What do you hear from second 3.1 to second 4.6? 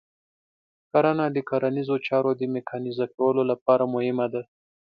کولو لپاره مهمه ده.